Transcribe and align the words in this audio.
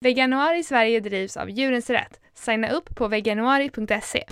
Veganuari 0.00 0.62
Sverige 0.62 1.00
drivs 1.00 1.36
av 1.36 1.50
Djurens 1.50 1.90
Rätt. 1.90 2.20
Signa 2.34 2.70
upp 2.70 2.94
på 2.94 3.08
veganuari.se. 3.08 4.24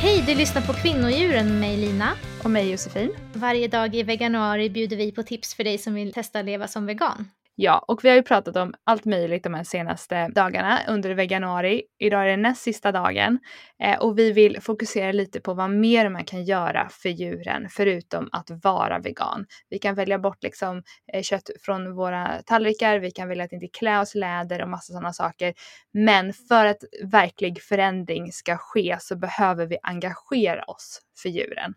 Hej, 0.00 0.24
du 0.26 0.34
lyssnar 0.34 0.62
på 0.62 0.72
Kvinnodjuren 0.72 1.46
med 1.46 1.60
mig 1.60 1.76
Lina. 1.76 2.12
Och 2.44 2.50
mig 2.50 2.70
Josefin. 2.70 3.10
Varje 3.32 3.68
dag 3.68 3.94
i 3.94 4.02
veganuari 4.02 4.70
bjuder 4.70 4.96
vi 4.96 5.12
på 5.12 5.22
tips 5.22 5.54
för 5.54 5.64
dig 5.64 5.78
som 5.78 5.94
vill 5.94 6.12
testa 6.12 6.38
att 6.38 6.44
leva 6.44 6.68
som 6.68 6.86
vegan. 6.86 7.28
Ja, 7.60 7.84
och 7.88 8.04
vi 8.04 8.08
har 8.08 8.16
ju 8.16 8.22
pratat 8.22 8.56
om 8.56 8.74
allt 8.84 9.04
möjligt 9.04 9.44
de 9.44 9.54
här 9.54 9.64
senaste 9.64 10.28
dagarna 10.28 10.80
under 10.88 11.14
veganuari. 11.14 11.82
Idag 11.98 12.22
är 12.22 12.26
det 12.26 12.36
näst 12.36 12.62
sista 12.62 12.92
dagen 12.92 13.38
eh, 13.82 13.98
och 13.98 14.18
vi 14.18 14.32
vill 14.32 14.60
fokusera 14.60 15.12
lite 15.12 15.40
på 15.40 15.54
vad 15.54 15.70
mer 15.70 16.08
man 16.08 16.24
kan 16.24 16.44
göra 16.44 16.88
för 16.90 17.08
djuren 17.08 17.68
förutom 17.70 18.28
att 18.32 18.50
vara 18.64 18.98
vegan. 18.98 19.46
Vi 19.70 19.78
kan 19.78 19.94
välja 19.94 20.18
bort 20.18 20.42
liksom 20.42 20.82
eh, 21.12 21.22
kött 21.22 21.50
från 21.60 21.94
våra 21.94 22.42
tallrikar, 22.46 22.98
vi 22.98 23.10
kan 23.10 23.28
välja 23.28 23.44
att 23.44 23.52
inte 23.52 23.68
klä 23.68 24.00
oss 24.00 24.14
läder 24.14 24.62
och 24.62 24.68
massa 24.68 24.92
sådana 24.92 25.12
saker. 25.12 25.54
Men 25.92 26.32
för 26.32 26.66
att 26.66 26.84
verklig 27.12 27.62
förändring 27.62 28.32
ska 28.32 28.56
ske 28.56 28.96
så 29.00 29.16
behöver 29.16 29.66
vi 29.66 29.78
engagera 29.82 30.64
oss 30.64 31.00
för 31.22 31.28
djuren. 31.28 31.74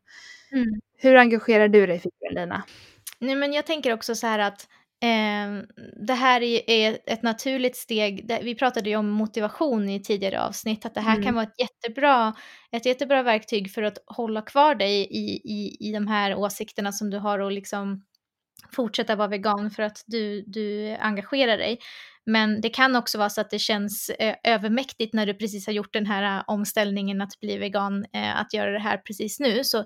Mm. 0.52 0.82
Hur 0.98 1.16
engagerar 1.16 1.68
du 1.68 1.88
dig 1.88 2.00
för 2.00 2.10
djuren 2.22 2.44
Lina? 2.44 2.64
Nej, 3.20 3.36
men 3.36 3.54
jag 3.54 3.66
tänker 3.66 3.94
också 3.94 4.16
så 4.16 4.28
här 4.28 4.40
att 4.40 4.68
Eh, 5.04 5.64
det 6.08 6.14
här 6.14 6.42
är 6.70 7.00
ett 7.06 7.24
naturligt 7.24 7.76
steg. 7.76 8.38
Vi 8.44 8.56
pratade 8.56 8.90
ju 8.90 8.96
om 8.96 9.10
motivation 9.10 9.90
i 9.90 10.04
tidigare 10.04 10.42
avsnitt, 10.42 10.86
att 10.86 10.94
det 10.94 11.02
här 11.02 11.14
mm. 11.14 11.24
kan 11.24 11.36
vara 11.36 11.44
ett 11.44 11.60
jättebra, 11.60 12.34
ett 12.72 12.86
jättebra 12.86 13.24
verktyg 13.24 13.74
för 13.74 13.84
att 13.84 13.98
hålla 14.06 14.42
kvar 14.42 14.76
dig 14.76 15.02
i, 15.02 15.42
i, 15.44 15.78
i 15.80 15.92
de 15.92 16.08
här 16.08 16.36
åsikterna 16.36 16.92
som 16.92 17.10
du 17.10 17.18
har 17.18 17.40
och 17.40 17.52
liksom 17.52 18.06
fortsätta 18.76 19.16
vara 19.16 19.28
vegan 19.28 19.72
för 19.72 19.84
att 19.84 20.04
du, 20.08 20.44
du 20.48 20.96
engagerar 21.00 21.58
dig. 21.58 21.80
Men 22.26 22.62
det 22.62 22.70
kan 22.70 22.96
också 22.96 23.18
vara 23.18 23.30
så 23.30 23.42
att 23.42 23.50
det 23.50 23.60
känns 23.60 24.10
eh, 24.10 24.36
övermäktigt 24.44 25.14
när 25.14 25.26
du 25.26 25.34
precis 25.34 25.66
har 25.66 25.74
gjort 25.74 25.94
den 25.94 26.06
här 26.06 26.44
omställningen 26.48 27.22
att 27.22 27.40
bli 27.40 27.58
vegan, 27.58 28.06
eh, 28.14 28.40
att 28.40 28.54
göra 28.54 28.72
det 28.72 28.80
här 28.80 28.98
precis 28.98 29.40
nu. 29.40 29.64
Så 29.64 29.86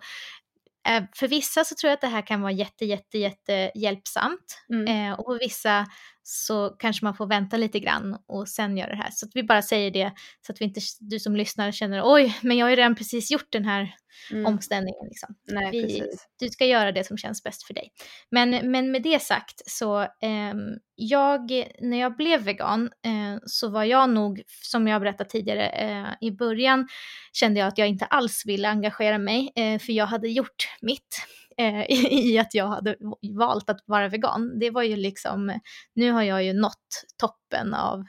för 1.16 1.28
vissa 1.28 1.64
så 1.64 1.76
tror 1.76 1.90
jag 1.90 1.94
att 1.94 2.02
det 2.02 2.08
här 2.08 2.28
kan 2.28 2.42
vara 2.42 2.52
jätte, 2.52 2.86
jätte, 2.86 3.18
jätte 3.18 3.72
hjälpsamt. 3.76 4.64
Mm. 4.74 5.12
Eh, 5.12 5.20
och 5.20 5.26
för 5.34 5.40
vissa 5.40 5.86
så 6.28 6.70
kanske 6.70 7.06
man 7.06 7.16
får 7.16 7.28
vänta 7.28 7.58
lite 7.58 7.80
grann 7.80 8.18
och 8.28 8.48
sen 8.48 8.78
göra 8.78 8.90
det 8.90 8.96
här. 8.96 9.12
Så 9.12 9.26
att 9.26 9.32
vi 9.36 9.44
bara 9.44 9.62
säger 9.62 9.92
det 9.92 10.14
så 10.46 10.52
att 10.52 10.62
vi 10.62 10.66
inte, 10.66 10.82
du 11.00 11.20
som 11.20 11.36
lyssnar 11.36 11.72
känner 11.72 12.02
oj, 12.04 12.38
men 12.42 12.58
jag 12.58 12.66
har 12.66 12.70
ju 12.70 12.76
redan 12.76 12.96
precis 12.96 13.32
gjort 13.32 13.52
den 13.52 13.66
här 13.66 13.96
mm. 14.32 14.46
omställningen. 14.46 15.08
Liksom. 15.08 15.36
Nej, 15.48 15.72
vi, 15.72 16.04
du 16.40 16.50
ska 16.50 16.66
göra 16.66 16.92
det 16.92 17.04
som 17.04 17.18
känns 17.18 17.44
bäst 17.44 17.64
för 17.64 17.74
dig. 17.74 17.92
Men, 18.32 18.72
men 18.72 18.92
med 18.92 19.04
det 19.04 19.22
sagt 19.22 19.62
så, 19.66 20.02
eh, 20.02 20.54
jag, 20.96 21.52
när 21.80 22.00
jag 22.00 22.16
blev 22.16 22.42
vegan 22.42 22.84
eh, 22.86 23.40
så 23.46 23.70
var 23.70 23.84
jag 23.84 24.10
nog, 24.10 24.42
som 24.48 24.88
jag 24.88 25.02
berättade 25.02 25.30
tidigare, 25.30 25.70
eh, 25.70 26.08
i 26.22 26.32
början 26.32 26.88
kände 27.34 27.60
jag 27.60 27.68
att 27.68 27.78
jag 27.78 27.88
inte 27.88 28.06
alls 28.06 28.44
ville 28.46 28.70
engagera 28.70 29.18
mig, 29.18 29.52
eh, 29.56 29.80
för 29.80 29.94
jag 29.94 30.06
hade 30.06 30.28
gjort 30.28 30.70
mitt 30.82 31.22
eh, 31.58 31.86
i 32.12 32.38
att 32.40 32.54
jag 32.54 32.68
hade 32.68 32.96
valt 33.38 33.70
att 33.70 33.84
vara 33.86 34.10
vegan. 34.10 34.60
Det 34.60 34.70
var 34.70 34.84
ju 34.84 34.96
liksom, 34.96 35.60
nu 35.96 36.12
har 36.12 36.24
jag 36.24 36.44
ju 36.44 36.54
nått 36.54 37.06
toppen 37.18 37.74
av 37.74 38.04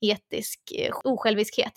etisk 0.00 0.60
eh, 0.78 0.92
osjälviskhet. 1.04 1.72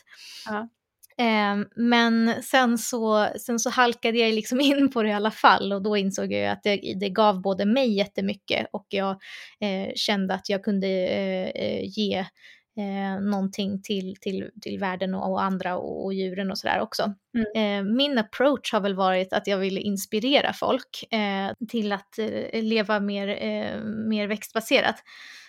Ja. 0.45 0.69
Eh, 1.17 1.65
men 1.75 2.43
sen 2.43 2.77
så, 2.77 3.27
sen 3.39 3.59
så 3.59 3.69
halkade 3.69 4.17
jag 4.17 4.33
liksom 4.33 4.59
in 4.61 4.91
på 4.91 5.03
det 5.03 5.09
i 5.09 5.13
alla 5.13 5.31
fall 5.31 5.73
och 5.73 5.83
då 5.83 5.97
insåg 5.97 6.33
jag 6.33 6.51
att 6.51 6.63
det, 6.63 6.93
det 6.99 7.09
gav 7.09 7.41
både 7.41 7.65
mig 7.65 7.97
jättemycket 7.97 8.67
och 8.71 8.85
jag 8.89 9.11
eh, 9.59 9.91
kände 9.95 10.33
att 10.33 10.49
jag 10.49 10.63
kunde 10.63 10.87
eh, 10.87 11.49
eh 11.49 11.81
ge 11.83 12.25
eh, 12.77 13.21
någonting 13.21 13.81
till, 13.81 14.15
till, 14.21 14.49
till 14.61 14.79
världen 14.79 15.13
och, 15.15 15.31
och 15.31 15.43
andra 15.43 15.77
och, 15.77 16.05
och, 16.05 16.13
djuren 16.13 16.51
och 16.51 16.57
sådär 16.57 16.79
också. 16.79 17.13
Mm. 17.37 17.87
Eh, 17.87 17.93
min 17.93 18.17
approach 18.17 18.73
har 18.73 18.81
väl 18.81 18.95
varit 18.95 19.33
att 19.33 19.47
jag 19.47 19.57
ville 19.57 19.79
inspirera 19.79 20.53
folk 20.53 21.13
eh, 21.13 21.67
till 21.69 21.91
att 21.91 22.19
eh, 22.19 22.63
leva 22.63 22.99
mer, 22.99 23.27
eh, 23.27 23.83
mer 23.83 24.27
växtbaserat. 24.27 24.95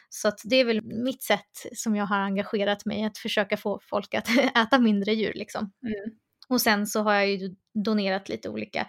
Så 0.08 0.28
att 0.28 0.40
det 0.44 0.56
är 0.56 0.64
väl 0.64 0.82
mitt 0.82 1.22
sätt 1.22 1.66
som 1.72 1.96
jag 1.96 2.06
har 2.06 2.18
engagerat 2.18 2.84
mig, 2.84 3.04
att 3.04 3.18
försöka 3.18 3.56
få 3.56 3.80
folk 3.82 4.14
att 4.14 4.28
äta 4.56 4.78
mindre 4.78 5.12
djur 5.12 5.32
liksom. 5.34 5.72
Mm. 5.86 6.16
Och 6.48 6.60
sen 6.60 6.86
så 6.86 7.02
har 7.02 7.14
jag 7.14 7.30
ju 7.30 7.54
donerat 7.84 8.28
lite 8.28 8.48
olika 8.48 8.86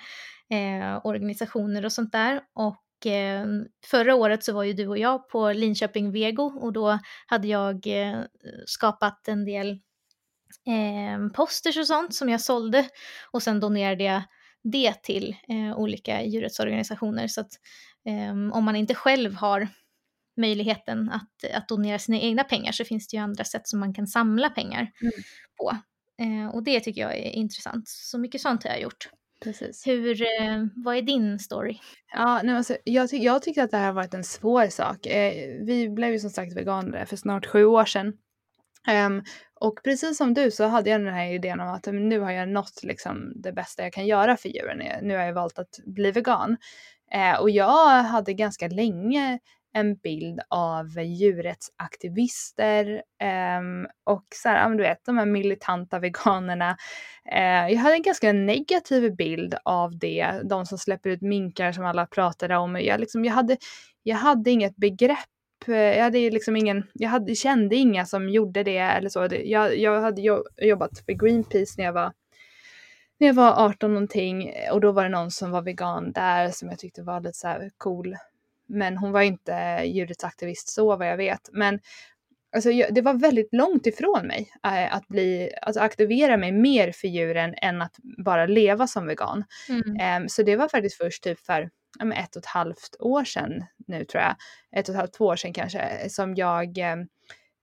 eh, 0.50 1.06
organisationer 1.06 1.86
och 1.86 1.92
sånt 1.92 2.12
där. 2.12 2.42
Och 2.54 2.84
förra 3.85 4.16
året 4.16 4.44
så 4.44 4.53
var 4.53 4.63
ju 4.63 4.74
du 4.74 4.88
och 4.88 4.97
jag 4.97 5.30
på 5.30 5.52
Linköping 5.52 6.12
Vego 6.12 6.44
och 6.44 6.74
då 6.74 7.00
hade 7.28 7.47
jag 7.47 7.88
eh, 7.88 8.22
skapat 8.66 9.28
en 9.28 9.46
del 9.46 9.69
eh, 10.68 11.30
posters 11.34 11.78
och 11.78 11.88
sånt 11.88 12.16
som 12.16 12.30
jag 12.30 12.41
sålde 12.41 12.90
och 13.31 13.44
sen 13.44 13.59
donerade 13.59 14.03
jag 14.03 14.22
det 14.63 15.03
till 15.03 15.36
eh, 15.50 15.78
olika 15.78 16.24
djurrättsorganisationer. 16.24 17.28
Så 17.28 17.41
att 17.41 17.52
ehm, 18.06 18.53
om 18.53 18.66
man 18.66 18.75
inte 18.75 18.96
själv 18.96 19.34
har 19.34 19.68
möjligheten 20.38 21.09
att, 21.09 21.53
att 21.53 21.68
donera 21.68 22.00
sina 22.00 22.18
egna 22.19 22.44
pengar 22.44 22.72
så 22.72 22.86
finns 22.86 23.07
det 23.07 23.18
ju 23.18 23.24
andra 23.24 23.44
sätt 23.44 23.68
som 23.68 23.80
man 23.80 23.94
kan 23.94 24.07
samla 24.07 24.50
pengar 24.50 24.91
mm. 25.02 25.13
på. 25.57 25.78
Eh, 26.22 26.56
och 26.56 26.63
det 26.63 26.80
tycker 26.80 27.02
jag 27.02 27.18
är 27.18 27.31
intressant. 27.31 27.88
Så 27.88 28.18
mycket 28.18 28.41
sånt 28.41 28.63
har 28.63 28.72
jag 28.72 28.81
gjort. 28.81 29.09
Precis. 29.44 29.88
Hur, 29.88 30.22
eh, 30.22 30.66
vad 30.75 30.98
är 30.98 31.02
din 31.02 31.40
story? 31.40 31.78
Ja, 32.14 32.42
nej, 32.44 32.56
alltså, 32.56 32.78
jag, 32.84 33.09
ty 33.09 33.18
jag 33.18 33.42
tyckte 33.42 33.64
att 33.64 33.72
det 33.72 33.78
här 33.78 33.86
har 33.86 33.94
varit 33.94 34.14
en 34.14 34.24
svår 34.24 34.68
sak. 34.68 35.06
Eh, 35.06 35.34
vi 35.66 35.90
blev 35.90 36.12
ju 36.12 36.20
som 36.20 36.30
sagt 36.30 36.56
veganer 36.56 37.06
för 37.06 37.16
snart 37.16 37.46
sju 37.46 37.66
år 37.66 37.86
sedan. 37.86 38.14
Um, 39.08 39.24
och 39.59 39.80
precis 39.84 40.18
som 40.18 40.34
du 40.34 40.52
så 40.52 40.64
hade 40.64 40.90
jag 40.90 41.02
den 41.02 41.14
här 41.14 41.34
idén 41.34 41.59
om 41.59 41.68
att 41.68 41.86
nu 41.86 42.20
har 42.20 42.31
jag 42.31 42.50
nått 42.50 42.84
liksom, 42.84 43.31
det 43.36 43.52
bästa 43.52 43.84
jag 43.84 43.94
kan 43.94 44.08
göra 44.08 44.38
för 44.38 44.50
djuren. 44.50 45.08
Nu 45.08 45.16
har 45.16 45.24
jag 45.24 45.34
valt 45.34 45.59
att 45.59 45.80
bli 45.86 46.12
vegan. 46.12 46.58
Eh, 47.12 47.40
och 47.40 47.50
jag 47.50 48.04
hade 48.04 48.34
ganska 48.34 48.68
länge 48.68 49.40
en 49.78 49.96
bild 49.96 50.40
av 50.50 51.00
djurrättsaktivister 51.00 53.04
eh, 53.22 53.62
och 54.04 54.26
så 54.36 54.50
här, 54.50 54.70
du 54.70 54.84
vet 54.84 55.06
de 55.06 55.18
här 55.18 55.26
militanta 55.26 56.00
veganerna. 56.00 56.78
Eh, 57.32 57.68
jag 57.70 57.78
hade 57.78 57.96
en 57.96 58.02
ganska 58.02 58.34
negativ 58.34 59.16
bild 59.16 59.56
av 59.66 60.00
det, 60.00 60.32
de 60.44 60.66
som 60.66 60.78
släpper 60.78 61.10
ut 61.10 61.22
minkar 61.22 61.72
som 61.72 61.86
alla 61.86 62.06
pratade 62.06 62.58
om. 62.58 62.82
Jag, 62.82 63.00
liksom, 63.00 63.26
jag, 63.26 63.34
hade, 63.34 63.58
jag 64.04 64.18
hade 64.18 64.52
inget 64.52 64.76
begrepp 64.76 65.20
jag 65.66 66.04
hade 66.04 66.30
liksom 66.30 66.56
ingen, 66.56 66.84
jag 66.94 67.10
hade, 67.10 67.36
kände 67.36 67.76
inga 67.76 68.06
som 68.06 68.30
gjorde 68.30 68.64
det 68.64 68.78
eller 68.78 69.10
så. 69.10 69.28
Jag, 69.46 69.78
jag 69.78 70.02
hade 70.02 70.22
jobbat 70.58 71.00
för 71.06 71.14
Greenpeace 71.14 71.74
när 71.78 71.86
jag 71.86 71.94
var 71.94 72.14
när 73.20 73.28
jag 73.28 73.34
var 73.34 73.66
18 73.66 73.94
någonting 73.94 74.54
och 74.72 74.82
då 74.82 74.92
var 74.92 75.04
det 75.04 75.10
någon 75.10 75.32
som 75.32 75.52
var 75.52 75.62
vegan 75.62 76.12
där 76.12 76.50
som 76.50 76.70
jag 76.70 76.80
tyckte 76.80 77.04
var 77.04 77.22
lite 77.22 77.38
så 77.38 77.48
här 77.48 77.72
cool 77.78 78.16
men 78.68 78.98
hon 78.98 79.12
var 79.12 79.22
inte 79.22 79.82
djurrättsaktivist 79.86 80.70
så 80.70 80.96
vad 80.96 81.08
jag 81.08 81.18
vet. 81.18 81.50
Men 81.52 81.80
alltså, 82.56 82.70
det 82.92 83.02
var 83.02 83.14
väldigt 83.14 83.54
långt 83.54 83.86
ifrån 83.88 84.28
mig 84.28 84.52
äh, 84.66 84.96
att 84.96 85.08
bli, 85.08 85.52
alltså, 85.62 85.82
aktivera 85.82 86.38
mig 86.38 86.52
mer 86.52 86.92
för 86.92 87.08
djuren 87.08 87.56
än 87.58 87.82
att 87.82 87.96
bara 88.26 88.46
leva 88.46 88.88
som 88.88 89.08
vegan. 89.08 89.44
Mm. 89.70 90.22
Um, 90.24 90.30
så 90.30 90.44
det 90.44 90.56
var 90.56 90.68
faktiskt 90.68 90.98
först 90.98 91.24
typ 91.24 91.40
för 91.40 91.70
ett 92.16 92.36
och 92.36 92.42
ett 92.42 92.46
halvt 92.46 92.96
år 93.00 93.24
sedan 93.24 93.64
nu 93.88 94.06
tror 94.06 94.24
jag, 94.24 94.36
ett 94.80 94.90
och 94.90 94.96
ett 94.96 95.00
halvt, 95.00 95.14
två 95.14 95.26
år 95.26 95.36
sedan 95.36 95.54
kanske, 95.54 96.10
som 96.10 96.36
jag 96.36 96.78
um, 96.78 97.08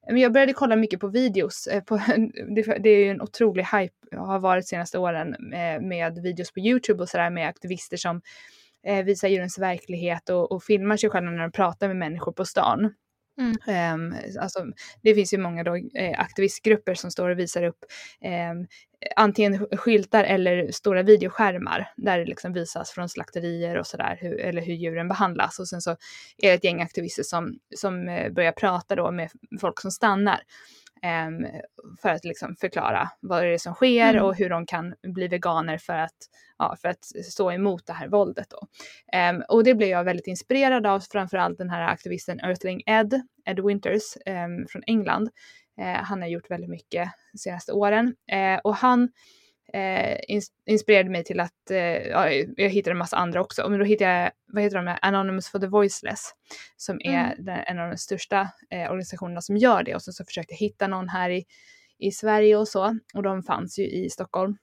jag 0.07 0.33
började 0.33 0.53
kolla 0.53 0.77
mycket 0.77 1.01
på 1.01 1.09
videos. 1.09 1.67
Eh, 1.67 1.83
på, 1.83 1.97
det 2.81 2.91
är 2.91 3.05
ju 3.05 3.11
en 3.11 3.23
otrolig 3.23 3.65
hype, 3.65 4.17
har 4.17 4.39
varit 4.39 4.69
senaste 4.69 4.99
åren 4.99 5.37
med, 5.39 5.83
med 5.83 6.19
videos 6.23 6.53
på 6.53 6.61
Youtube 6.61 7.03
och 7.03 7.09
sådär 7.09 7.31
med 7.31 7.49
aktivister 7.49 7.97
som 7.97 8.21
eh, 8.87 9.05
visar 9.05 9.29
djurens 9.29 9.59
verklighet 9.59 10.29
och, 10.29 10.53
och 10.53 10.63
filmar 10.63 10.97
sig 10.97 11.11
själva 11.11 11.31
när 11.31 11.43
de 11.43 11.53
pratar 11.53 11.89
med 11.89 11.97
människor 11.97 12.33
på 12.33 12.45
stan. 12.45 12.91
Mm. 13.39 13.95
Um, 13.95 14.17
alltså, 14.41 14.67
det 15.03 15.15
finns 15.15 15.35
ju 15.35 15.39
många 15.39 15.65
då, 15.65 15.77
eh, 15.77 16.21
aktivistgrupper 16.21 16.95
som 16.95 17.11
står 17.11 17.31
och 17.31 17.39
visar 17.39 17.63
upp 17.63 17.85
eh, 18.21 18.53
antingen 19.17 19.67
skyltar 19.77 20.25
eller 20.25 20.73
stora 20.73 21.03
videoskärmar 21.03 21.93
där 21.97 22.19
det 22.19 22.25
liksom 22.25 22.53
visas 22.53 22.91
från 22.91 23.09
slakterier 23.09 23.79
och 23.79 23.87
sådär, 23.87 24.19
hur, 24.21 24.41
eller 24.41 24.63
hur 24.63 24.75
djuren 24.75 25.09
behandlas. 25.09 25.59
Och 25.59 25.69
sen 25.69 25.81
så 25.81 25.91
är 26.39 26.49
det 26.49 26.53
ett 26.53 26.65
gäng 26.65 26.83
aktivister 26.83 27.23
som, 27.23 27.59
som 27.77 28.09
eh, 28.09 28.33
börjar 28.33 28.53
prata 28.53 28.97
då 28.97 29.11
med 29.11 29.31
folk 29.61 29.81
som 29.81 29.91
stannar. 29.91 30.41
Ehm, 31.05 31.47
för 32.03 32.09
att 32.09 32.25
liksom 32.25 32.57
förklara 32.57 33.11
vad 33.21 33.43
det 33.43 33.55
är 33.55 33.59
som 33.59 33.75
sker 33.75 34.11
mm. 34.11 34.25
och 34.25 34.37
hur 34.37 34.51
de 34.51 34.67
kan 34.67 34.95
bli 35.03 35.29
veganer 35.29 35.79
för 35.79 35.99
att, 35.99 36.17
ja, 36.59 36.77
för 36.81 36.89
att 36.89 37.05
stå 37.05 37.53
emot 37.53 37.87
det 37.87 37.93
här 37.93 38.09
våldet. 38.09 38.47
Då. 38.51 38.67
Um, 39.19 39.43
och 39.49 39.65
det 39.65 39.75
blev 39.75 39.89
jag 39.89 40.05
väldigt 40.05 40.27
inspirerad 40.27 40.87
av, 40.87 41.01
framförallt 41.01 41.59
den 41.59 41.71
här 41.71 41.83
aktivisten 41.83 42.41
Earthling 42.41 42.83
Ed, 42.87 43.23
Ed 43.45 43.61
Winters 43.61 44.03
um, 44.27 44.67
från 44.69 44.83
England. 44.87 45.29
Uh, 45.81 45.85
han 45.87 46.23
har 46.23 46.29
gjort 46.29 46.51
väldigt 46.51 46.71
mycket 46.71 47.09
de 47.33 47.39
senaste 47.39 47.73
åren 47.73 48.07
uh, 48.07 48.61
och 48.65 48.77
han 48.77 49.09
eh, 49.73 50.19
ins 50.29 50.49
inspirerade 50.67 51.11
mig 51.11 51.25
till 51.25 51.41
att, 51.41 51.71
eh, 51.71 51.79
ja, 51.79 52.31
jag 52.31 52.69
hittade 52.71 52.93
en 52.93 52.99
massa 52.99 53.17
andra 53.17 53.41
också, 53.41 53.69
men 53.69 53.79
då 53.79 53.85
hittade 53.85 54.11
jag, 54.11 54.31
vad 54.47 54.63
heter 54.63 54.77
de, 54.77 54.97
Anonymous 55.03 55.49
for 55.49 55.59
the 55.59 55.67
Voiceless, 55.67 56.31
som 56.77 57.01
är 57.05 57.33
Mm. 57.33 57.45
den, 57.45 57.59
en 57.67 57.79
av 57.79 57.91
de 57.91 57.97
största 57.99 58.41
eh, 58.71 58.91
organisationerna 58.91 59.41
som 59.41 59.57
gör 59.57 59.83
det 59.83 59.95
och 59.95 60.03
sen 60.03 60.15
så 60.15 60.25
försökte 60.25 60.53
jag 60.55 60.59
hitta 60.59 60.87
någon 60.87 61.09
här 61.09 61.31
i, 61.31 61.45
i 61.99 62.11
Sverige 62.11 62.57
och 62.57 62.69
så 62.69 62.99
och 63.15 63.23
de 63.23 63.43
fanns 63.43 63.79
ju 63.79 63.85
i 63.85 64.11
Stockholm. 64.11 64.57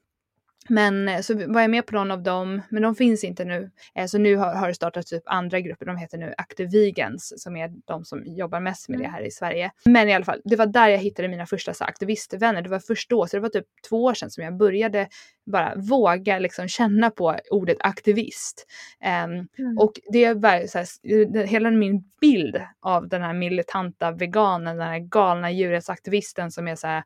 Men 0.70 1.08
eh, 1.08 1.22
så 1.22 1.34
var 1.48 1.62
jag 1.62 1.70
med 1.70 1.86
på 1.86 1.96
någon 1.96 2.12
av 2.12 2.24
dem, 2.24 2.62
men 2.70 2.82
de 2.82 2.96
finns 2.96 3.24
inte 3.24 3.46
nu. 3.46 3.72
Eh, 3.96 4.06
Så 4.06 4.18
nu 4.18 4.36
har, 4.36 4.54
har 4.56 4.68
det 4.68 4.74
startats 4.74 5.14
upp 5.14 5.24
andra 5.26 5.60
grupper, 5.60 5.86
de 5.86 5.98
heter 5.98 6.18
nu 6.18 6.34
Active 6.38 6.70
Vegans 6.70 7.34
som 7.44 7.56
är 7.58 7.72
de 7.88 8.06
som 8.06 8.24
jobbar 8.26 8.60
mest 8.60 8.90
med 8.90 9.00
det 9.00 9.04
Mm. 9.06 9.14
här 9.14 9.22
i 9.22 9.32
Sverige. 9.32 9.72
Men 9.86 10.10
i 10.10 10.14
alla 10.14 10.26
fall, 10.26 10.42
det 10.44 10.56
var 10.56 10.66
där 10.66 10.88
jag 10.88 10.98
hittade 10.98 11.28
mina 11.28 11.46
första 11.46 11.74
så, 11.74 11.84
aktivistvänner. 11.84 12.62
Det 12.62 12.70
var 12.70 12.80
först 12.80 13.10
då, 13.10 13.28
så 13.28 13.38
det 13.38 13.42
var 13.42 13.50
typ 13.50 13.66
två 13.90 14.04
år 14.04 14.14
sedan 14.14 14.30
som 14.32 14.44
jag 14.44 14.58
började 14.58 15.08
bara 15.46 15.74
våga 15.76 16.40
liksom 16.40 16.68
känna 16.68 17.10
på 17.10 17.36
ordet 17.52 17.78
aktivist. 17.80 18.66
Ehm, 19.04 19.32
Mm. 19.32 19.78
och 19.78 19.92
det 20.12 20.24
är 20.26 20.36
bara 20.36 20.68
så 20.68 20.78
här, 20.78 21.46
hela 21.46 21.72
min 21.72 22.04
bild 22.22 22.62
av 22.80 23.08
den 23.10 23.22
här 23.22 23.34
militanta 23.34 24.12
veganen, 24.12 24.78
den 24.78 24.88
här 24.88 25.00
galna 25.00 25.52
djurrättsaktivisten 25.52 26.52
som 26.52 26.68
är 26.68 26.76
så 26.76 26.88
här 26.88 27.04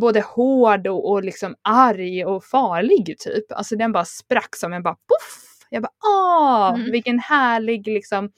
både 0.00 0.20
hård 0.20 0.86
och, 0.86 1.10
och 1.10 1.24
liksom 1.24 1.54
arg 1.62 2.24
och 2.24 2.44
farlig 2.44 3.18
typ. 3.18 3.52
Alltså 3.52 3.76
den 3.76 3.92
bara 3.92 4.04
sprack 4.04 4.56
som 4.56 4.72
en 4.72 4.82
bara 4.82 4.94
poff! 4.94 5.66
Jag 5.70 5.82
bara 5.82 5.92
åh, 6.06 6.74
Mm. 6.74 6.90
vilken 6.92 7.18
härlig 7.18 7.86
liksom, 7.86 8.30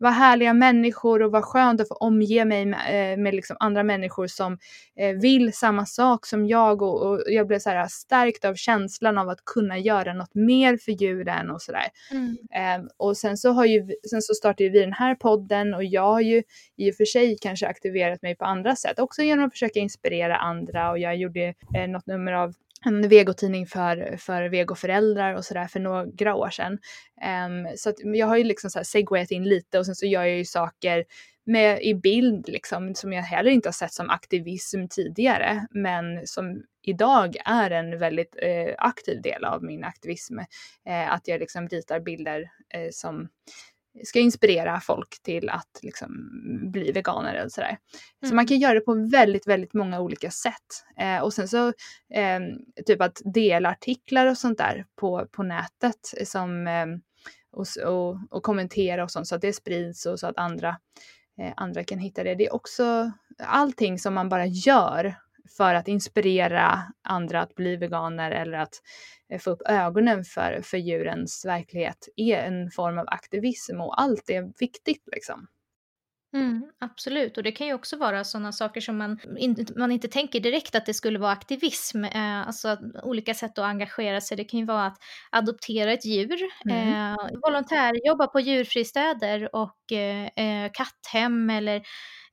vad 0.00 0.12
härliga 0.12 0.54
människor 0.54 1.22
och 1.22 1.32
vad 1.32 1.44
skönt 1.44 1.80
att 1.80 1.88
få 1.88 1.94
omge 1.94 2.44
mig 2.44 2.66
med, 2.66 3.12
eh, 3.12 3.18
med 3.18 3.34
liksom 3.34 3.56
andra 3.60 3.82
människor 3.82 4.26
som 4.26 4.58
eh, 4.96 5.16
vill 5.16 5.52
samma 5.52 5.86
sak 5.86 6.26
som 6.26 6.46
jag 6.46 6.82
och, 6.82 7.02
och 7.02 7.22
jag 7.26 7.46
blev 7.46 7.58
så 7.58 7.70
här 7.70 7.86
stärkt 7.88 8.44
av 8.44 8.54
känslan 8.54 9.18
av 9.18 9.28
att 9.28 9.44
kunna 9.44 9.78
göra 9.78 10.14
något 10.14 10.34
mer 10.34 10.76
för 10.76 10.92
djuren 10.92 11.50
och 11.50 11.62
sådär. 11.62 11.86
Mm. 12.10 12.36
Ehm, 12.54 12.88
och 12.96 13.16
sen 13.16 13.36
så, 13.36 13.50
har 13.50 13.64
ju, 13.64 13.88
sen 14.10 14.22
så 14.22 14.34
startade 14.34 14.68
vi 14.68 14.80
den 14.80 14.92
här 14.92 15.14
podden 15.14 15.74
och 15.74 15.84
jag 15.84 16.12
har 16.12 16.20
ju 16.20 16.42
i 16.76 16.90
och 16.90 16.94
för 16.94 17.04
sig 17.04 17.38
kanske 17.40 17.66
aktiverat 17.66 18.22
mig 18.22 18.36
på 18.36 18.44
andra 18.44 18.76
sätt. 18.76 18.98
Också 18.98 19.22
genom 19.22 19.44
att 19.44 19.52
försöka 19.52 19.80
inspirera 19.80 20.36
andra 20.36 20.90
och 20.90 20.98
jag 20.98 21.16
gjorde 21.16 21.54
eh, 21.74 21.88
något 21.88 22.06
nummer 22.06 22.32
av 22.32 22.54
en 22.84 23.08
vegotidning 23.08 23.66
för, 23.66 24.16
för 24.16 24.48
vegoföräldrar 24.48 25.34
och 25.34 25.44
sådär 25.44 25.66
för 25.66 25.80
några 25.80 26.34
år 26.34 26.50
sedan. 26.50 26.72
Um, 27.46 27.76
så 27.76 27.90
att 27.90 27.96
jag 27.98 28.26
har 28.26 28.36
ju 28.36 28.44
liksom 28.44 28.70
så 28.70 28.84
segwayat 28.84 29.30
in 29.30 29.44
lite 29.44 29.78
och 29.78 29.86
sen 29.86 29.94
så 29.94 30.06
gör 30.06 30.24
jag 30.24 30.38
ju 30.38 30.44
saker 30.44 31.04
med, 31.46 31.82
i 31.82 31.94
bild 31.94 32.48
liksom 32.48 32.94
som 32.94 33.12
jag 33.12 33.22
heller 33.22 33.50
inte 33.50 33.68
har 33.68 33.72
sett 33.72 33.92
som 33.92 34.10
aktivism 34.10 34.86
tidigare 34.90 35.66
men 35.70 36.26
som 36.26 36.62
idag 36.82 37.36
är 37.44 37.70
en 37.70 37.98
väldigt 37.98 38.36
eh, 38.42 38.74
aktiv 38.78 39.22
del 39.22 39.44
av 39.44 39.64
min 39.64 39.84
aktivism. 39.84 40.38
Eh, 40.86 41.12
att 41.12 41.28
jag 41.28 41.40
liksom 41.40 41.68
ritar 41.68 42.00
bilder 42.00 42.50
eh, 42.74 42.88
som 42.90 43.28
ska 44.04 44.18
inspirera 44.20 44.80
folk 44.80 45.22
till 45.22 45.48
att 45.48 45.80
liksom 45.82 46.30
bli 46.72 46.92
veganer 46.92 47.34
eller 47.34 47.48
sådär. 47.48 47.78
Så 48.20 48.26
Mm. 48.26 48.36
man 48.36 48.46
kan 48.46 48.58
göra 48.58 48.74
det 48.74 48.80
på 48.80 49.08
väldigt, 49.10 49.46
väldigt 49.46 49.74
många 49.74 50.00
olika 50.00 50.30
sätt. 50.30 50.84
Eh, 51.00 51.18
och 51.22 51.32
sen 51.32 51.48
så 51.48 51.68
eh, 52.14 52.40
typ 52.86 53.00
att 53.00 53.20
dela 53.24 53.68
artiklar 53.70 54.26
och 54.26 54.38
sånt 54.38 54.58
där 54.58 54.86
på, 54.96 55.26
på 55.32 55.42
nätet 55.42 56.14
som, 56.24 56.66
eh, 56.66 56.86
och, 57.52 57.66
och, 57.86 58.18
och 58.30 58.42
kommentera 58.42 59.04
och 59.04 59.10
sånt 59.10 59.26
så 59.28 59.34
att 59.34 59.40
det 59.40 59.52
sprids 59.52 60.06
och 60.06 60.20
så 60.20 60.26
att 60.26 60.38
andra, 60.38 60.76
eh, 61.40 61.52
andra 61.56 61.84
kan 61.84 61.98
hitta 61.98 62.24
det. 62.24 62.34
Det 62.34 62.46
är 62.46 62.54
också 62.54 63.12
allting 63.42 63.98
som 63.98 64.14
man 64.14 64.28
bara 64.28 64.46
gör 64.46 65.14
för 65.56 65.74
att 65.74 65.88
inspirera 65.88 66.82
andra 67.02 67.40
att 67.40 67.54
bli 67.54 67.76
veganer 67.76 68.30
eller 68.30 68.58
att 68.58 68.74
eh, 69.32 69.38
få 69.38 69.50
upp 69.50 69.62
ögonen 69.68 70.24
för, 70.24 70.60
för 70.64 70.78
djurens 70.78 71.44
verklighet 71.44 72.08
är 72.16 72.36
en 72.38 72.70
form 72.70 72.98
av 72.98 73.04
aktivism 73.08 73.80
och 73.80 74.00
allt 74.00 74.30
är 74.30 74.52
viktigt 74.58 75.08
liksom. 75.12 75.46
Mm, 76.34 76.70
absolut, 76.78 77.36
och 77.36 77.42
det 77.42 77.52
kan 77.52 77.66
ju 77.66 77.74
också 77.74 77.96
vara 77.96 78.24
sådana 78.24 78.52
saker 78.52 78.80
som 78.80 78.96
man, 78.98 79.18
in, 79.38 79.66
man 79.76 79.92
inte 79.92 80.08
tänker 80.08 80.40
direkt 80.40 80.74
att 80.74 80.86
det 80.86 80.94
skulle 80.94 81.18
vara 81.18 81.32
aktivism. 81.32 82.04
Eh, 82.04 82.46
alltså 82.48 82.78
olika 83.02 83.34
sätt 83.34 83.58
att 83.58 83.64
engagera 83.64 84.20
sig. 84.20 84.36
Det 84.36 84.44
kan 84.44 84.60
ju 84.60 84.66
vara 84.66 84.86
att 84.86 84.98
adoptera 85.30 85.92
ett 85.92 86.04
djur, 86.04 86.38
Mm. 86.64 86.88
eh, 87.12 87.16
volontärjobba 87.42 88.26
på 88.26 88.40
djurfristäder 88.40 89.54
och 89.56 89.92
eh, 89.92 90.26
eh, 90.36 90.70
katthem 90.74 91.50
eller 91.50 91.76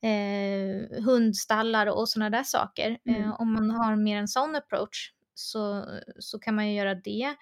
eh, 0.02 1.02
hundstallar 1.04 1.86
och 1.86 2.08
sådana 2.08 2.30
där 2.30 2.42
saker. 2.44 2.98
Mm. 3.08 3.22
Eh, 3.22 3.40
om 3.40 3.52
man 3.52 3.70
har 3.70 3.96
mer 3.96 4.16
en 4.18 4.28
sån 4.28 4.56
approach 4.56 5.12
så, 5.34 5.84
så 6.18 6.38
kan 6.38 6.54
man 6.54 6.68
ju 6.68 6.74
göra 6.74 6.94
det. 6.94 7.34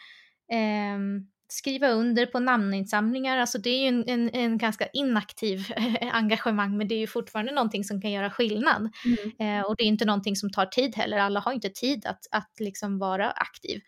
Ehm, 0.53 1.27
skriva 1.49 1.89
under 1.89 2.27
på 2.27 2.41
namninsamlingar, 2.41 3.39
alltså 3.39 3.59
det 3.59 3.71
är 3.71 3.81
ju 3.83 3.89
en, 3.89 4.09
en, 4.09 4.31
en 4.35 4.59
ganska 4.59 4.87
inaktiv 4.93 5.61
engagemang 6.13 6.77
men 6.77 6.89
det 6.89 6.95
är 6.95 6.99
ju 6.99 7.07
fortfarande 7.07 7.53
någonting 7.53 7.85
som 7.85 8.01
kan 8.01 8.11
göra 8.13 8.31
skillnad. 8.31 8.91
Mm. 9.05 9.59
Eh, 9.61 9.67
och 9.67 9.77
det 9.77 9.83
är 9.83 9.87
inte 9.87 10.05
någonting 10.05 10.37
som 10.37 10.51
tar 10.51 10.67
tid 10.67 10.97
heller, 10.97 11.19
alla 11.19 11.41
har 11.41 11.53
inte 11.53 11.69
tid 11.71 12.07
att, 12.07 12.21
att 12.31 12.51
liksom 12.61 12.99
vara 12.99 13.31
aktiv. 13.31 13.81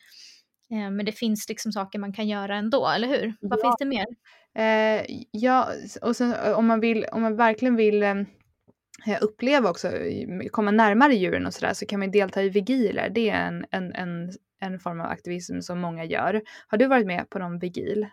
Eh, 0.73 0.91
men 0.91 1.05
det 1.07 1.13
finns 1.13 1.49
liksom 1.49 1.73
saker 1.73 1.99
man 1.99 2.13
kan 2.13 2.29
göra 2.29 2.57
ändå, 2.57 2.89
eller 2.89 3.09
hur? 3.09 3.35
Vad 3.41 3.59
Ja. 3.59 3.63
finns 3.63 3.77
det 3.79 3.85
mer? 3.85 4.07
Eh, 4.59 5.05
ja, 5.31 5.69
och 6.03 6.17
sen 6.17 6.35
eh, 6.35 6.53
om 6.59 6.67
man, 6.67 6.81
vill, 6.81 7.05
om 7.13 7.23
man 7.23 7.37
verkligen 7.37 7.77
vill 7.77 8.03
eh, 8.03 8.15
uppleva 9.21 9.71
också, 9.71 9.93
komma 10.51 10.71
närmare 10.71 11.15
djuren 11.15 11.47
och 11.47 11.55
sådär 11.55 11.75
så 11.75 11.87
kan 11.87 12.01
man 12.01 12.11
delta 12.11 12.43
i 12.43 12.49
vigiler. 12.49 13.11
Det 13.11 13.31
är 13.31 13.47
en, 13.47 13.65
en, 13.71 13.93
en, 13.95 14.33
en 14.61 14.79
form 14.79 15.01
av 15.01 15.07
aktivism 15.07 15.61
som 15.61 15.81
många 15.81 16.05
gör. 16.05 16.43
Har 16.67 16.79
du 16.79 16.87
varit 16.87 17.07
med 17.07 17.31
på 17.31 17.39
någon 17.39 17.59
vigil? 17.59 18.07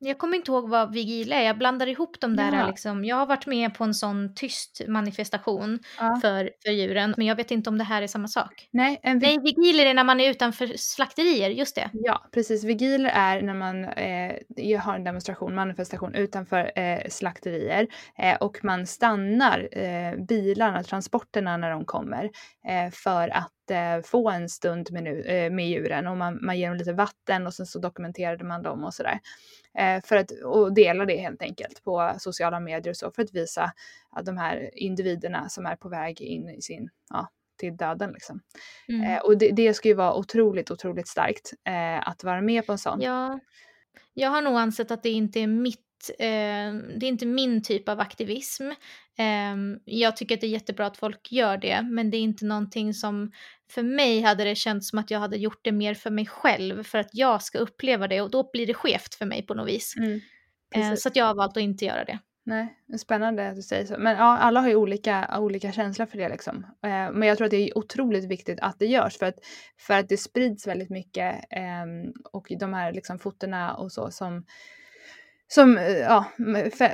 Jag 0.00 0.18
kommer 0.18 0.36
inte 0.36 0.50
ihåg 0.50 0.68
vad 0.68 0.92
vigil 0.92 1.32
är, 1.32 1.42
jag 1.42 1.58
blandar 1.58 1.86
ihop 1.86 2.20
de 2.20 2.36
där 2.36 2.52
Ja. 2.52 2.66
liksom. 2.66 3.04
Jag 3.04 3.16
har 3.16 3.26
varit 3.26 3.46
med 3.46 3.74
på 3.74 3.84
en 3.84 3.94
sån 3.94 4.34
tyst 4.34 4.80
manifestation 4.88 5.78
Ja. 5.98 6.18
för, 6.22 6.50
för 6.64 6.70
djuren, 6.70 7.14
men 7.16 7.26
jag 7.26 7.36
vet 7.36 7.50
inte 7.50 7.70
om 7.70 7.78
det 7.78 7.84
här 7.84 8.02
är 8.02 8.06
samma 8.06 8.28
sak. 8.28 8.68
Nej, 8.70 9.00
en 9.02 9.18
vigil. 9.18 9.38
Nej, 9.44 9.54
vigiler 9.54 9.86
är 9.86 9.94
när 9.94 10.04
man 10.04 10.20
är 10.20 10.30
utanför 10.30 10.66
slakterier, 10.76 11.50
just 11.50 11.74
det. 11.74 11.90
Ja, 11.92 12.28
precis. 12.34 12.64
Vigiler 12.64 13.10
är 13.14 13.42
när 13.42 13.54
man 13.54 13.84
eh, 13.84 14.80
har 14.80 14.94
en 14.94 15.04
demonstration, 15.04 15.54
manifestation 15.54 16.14
utanför 16.14 16.78
eh, 16.78 17.08
slakterier 17.08 17.86
eh, 18.18 18.36
och 18.36 18.58
man 18.64 18.86
stannar 18.86 19.68
eh, 19.78 20.14
bilarna, 20.28 20.82
transporterna 20.82 21.56
när 21.56 21.70
de 21.70 21.84
kommer 21.84 22.24
eh, 22.68 22.90
för 22.92 23.28
att 23.28 23.52
få 24.04 24.30
en 24.30 24.48
stund 24.48 24.92
med, 24.92 25.02
nu, 25.02 25.22
eh, 25.22 25.52
med 25.52 25.68
djuren 25.68 26.06
och 26.06 26.16
man, 26.16 26.38
man 26.42 26.58
ger 26.58 26.68
dem 26.68 26.76
lite 26.76 26.92
vatten 26.92 27.46
och 27.46 27.54
sen 27.54 27.66
så 27.66 27.78
dokumenterade 27.78 28.44
man 28.44 28.62
dem 28.62 28.84
och 28.84 28.94
sådär. 28.94 29.20
Eh, 29.78 30.02
för 30.04 30.16
att, 30.16 30.30
och 30.44 30.74
dela 30.74 31.04
det 31.04 31.16
helt 31.16 31.42
enkelt 31.42 31.84
på 31.84 32.14
sociala 32.18 32.60
medier 32.60 32.90
och 32.90 32.96
så 32.96 33.10
för 33.10 33.22
att 33.22 33.34
visa 33.34 33.72
att 34.10 34.26
de 34.26 34.36
här 34.36 34.70
individerna 34.72 35.48
som 35.48 35.66
är 35.66 35.76
på 35.76 35.88
väg 35.88 36.20
in 36.20 36.48
i 36.48 36.62
sin, 36.62 36.88
ja, 37.10 37.28
till 37.58 37.76
döden 37.76 38.12
liksom. 38.12 38.40
Mm. 38.88 39.10
Eh, 39.10 39.18
och 39.18 39.38
det, 39.38 39.50
det 39.50 39.74
ska 39.74 39.88
ju 39.88 39.94
vara 39.94 40.14
otroligt, 40.14 40.70
otroligt 40.70 41.08
starkt 41.08 41.52
eh, 41.64 42.08
att 42.08 42.24
vara 42.24 42.40
med 42.40 42.66
på 42.66 42.72
en 42.72 42.78
sån. 42.78 43.00
Ja, 43.00 43.40
jag 44.14 44.30
har 44.30 44.42
nog 44.42 44.56
ansett 44.56 44.90
att 44.90 45.02
det 45.02 45.10
inte 45.10 45.40
är 45.40 45.46
mitt 45.46 45.80
eh, 46.18 46.74
det 46.98 47.06
är 47.06 47.08
inte 47.08 47.26
min 47.26 47.62
typ 47.62 47.88
av 47.88 48.00
aktivism. 48.00 48.70
Eh, 49.18 49.56
jag 49.84 50.16
tycker 50.16 50.34
att 50.34 50.40
det 50.40 50.46
är 50.46 50.50
jättebra 50.50 50.86
att 50.86 50.96
folk 50.96 51.32
gör 51.32 51.56
det, 51.56 51.82
men 51.82 52.10
det 52.10 52.16
är 52.16 52.22
inte 52.22 52.44
någonting 52.44 52.94
som 52.94 53.32
för 53.70 53.82
mig 53.82 54.20
hade 54.20 54.44
det 54.44 54.54
känts 54.54 54.88
som 54.90 54.98
att 54.98 55.10
jag 55.10 55.18
hade 55.18 55.36
gjort 55.36 55.60
det 55.62 55.72
mer 55.72 55.94
för 55.94 56.10
mig 56.10 56.26
själv 56.26 56.82
för 56.82 56.98
att 56.98 57.10
jag 57.12 57.42
ska 57.42 57.58
uppleva 57.58 58.08
det 58.08 58.20
och 58.20 58.30
då 58.30 58.50
blir 58.52 58.66
det 58.66 58.74
skevt 58.74 59.14
för 59.14 59.26
mig 59.26 59.46
på 59.46 59.54
något 59.54 59.68
vis. 59.68 59.96
Mm, 59.96 60.20
Eh, 60.74 60.94
så 60.94 61.08
att 61.08 61.16
jag 61.16 61.24
har 61.24 61.34
valt 61.34 61.56
att 61.56 61.62
inte 61.62 61.84
göra 61.84 62.04
det. 62.04 62.18
Nej, 62.44 62.78
spännande 62.98 63.48
att 63.48 63.56
du 63.56 63.62
säger 63.62 63.86
så. 63.86 63.94
Men 63.98 64.16
ja, 64.16 64.38
alla 64.38 64.60
har 64.60 64.68
ju 64.68 64.74
olika, 64.74 65.38
olika 65.38 65.72
känslor 65.72 66.06
för 66.06 66.18
det 66.18 66.28
liksom. 66.28 66.66
Eh, 66.82 67.10
men 67.12 67.22
jag 67.22 67.36
tror 67.36 67.44
att 67.44 67.50
det 67.50 67.70
är 67.70 67.78
otroligt 67.78 68.24
viktigt 68.24 68.60
att 68.60 68.78
det 68.78 68.86
görs 68.86 69.18
för 69.18 69.26
att, 69.26 69.38
för 69.78 69.94
att 69.94 70.08
det 70.08 70.16
sprids 70.16 70.66
väldigt 70.66 70.90
mycket 70.90 71.44
ehm, 71.50 72.12
och 72.32 72.52
de 72.60 72.74
här 72.74 72.92
liksom 72.92 73.18
fotona 73.18 73.74
och 73.74 73.92
så 73.92 74.10
som 74.10 74.44
som 75.48 75.78
eh, 75.78 75.98
ja, 75.98 76.24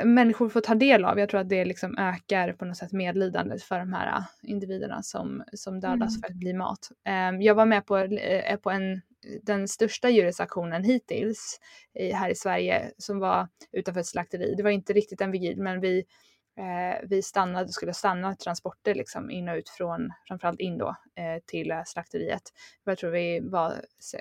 människor 0.04 0.48
får 0.48 0.60
ta 0.60 0.74
del 0.74 1.04
av. 1.04 1.18
Jag 1.18 1.28
tror 1.28 1.40
att 1.40 1.48
det 1.48 1.64
liksom 1.64 1.98
ökar 1.98 2.52
på 2.52 2.64
något 2.64 2.76
sätt 2.76 2.92
medlidandet 2.92 3.62
för 3.62 3.78
de 3.78 3.92
här 3.92 4.06
eh, 4.18 4.24
individerna 4.42 5.02
som, 5.02 5.42
som 5.52 5.80
dödas 5.80 6.16
Mm. 6.16 6.20
för 6.20 6.28
att 6.28 6.36
bli 6.36 6.54
mat. 6.54 6.88
Ehm, 7.04 7.42
jag 7.42 7.54
var 7.54 7.66
med 7.66 7.86
på, 7.86 7.98
eh, 7.98 8.56
på 8.56 8.70
en, 8.70 9.00
den 9.42 9.68
största 9.68 10.10
djurrättsaktionen 10.10 10.84
hittills 10.84 11.60
här 12.14 12.30
i 12.30 12.34
Sverige 12.34 12.90
som 12.98 13.18
var 13.18 13.48
utanför 13.72 14.00
ett 14.00 14.06
slakteri. 14.06 14.54
Det 14.56 14.62
var 14.62 14.70
inte 14.70 14.92
riktigt 14.92 15.20
en 15.20 15.30
vigil 15.30 15.58
men 15.58 15.80
vi, 15.80 16.04
eh, 16.58 17.08
vi 17.08 17.22
stannade, 17.22 17.68
skulle 17.68 17.94
stanna 17.94 18.34
transporter 18.34 18.94
liksom 18.94 19.30
in 19.30 19.48
och 19.48 19.56
ut 19.56 19.68
från, 19.68 20.12
framförallt 20.28 20.60
in 20.60 20.78
då, 20.78 20.88
eh, 20.88 21.42
till 21.46 21.82
slakteriet. 21.86 22.42
Jag 22.84 22.98
tror 22.98 23.10
vi 23.10 23.40
var 23.40 23.74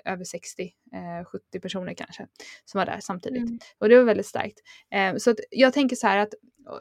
över 0.05 0.23
60, 0.23 0.63
eh, 0.93 1.25
70 1.25 1.59
personer 1.59 1.93
kanske 1.93 2.27
som 2.65 2.79
var 2.79 2.85
där 2.85 2.99
samtidigt. 3.01 3.47
Mm. 3.47 3.59
Och 3.79 3.89
det 3.89 3.97
var 3.97 4.03
väldigt 4.03 4.25
starkt. 4.25 4.59
Eh, 4.91 5.15
så 5.17 5.35
jag 5.49 5.73
tänker 5.73 5.95
så 5.95 6.07
här 6.07 6.17
att 6.17 6.33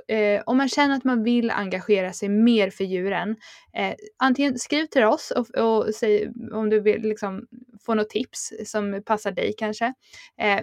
eh, 0.09 0.43
om 0.47 0.57
man 0.57 0.69
känner 0.69 0.97
att 0.97 1.05
man 1.05 1.23
vill 1.23 1.51
engagera 1.51 2.13
sig 2.13 2.29
mer 2.29 2.71
för 2.71 2.85
djuren, 2.85 3.37
eh, 3.77 3.95
antingen 4.19 4.59
skriv 4.59 4.87
till 4.87 5.05
oss 5.05 5.31
och, 5.31 5.59
och 5.59 5.95
säg 5.95 6.33
om 6.53 6.71
du 6.71 6.81
vill 6.81 7.03
liksom 7.03 7.47
få 7.81 7.95
något 7.95 8.11
tips 8.11 8.53
som 8.65 9.03
passar 9.07 9.33
dig 9.33 9.55
kanske. 9.59 9.95